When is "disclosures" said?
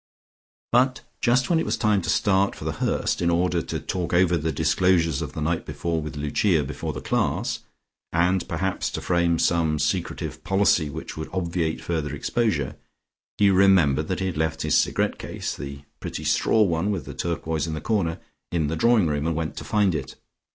4.51-5.21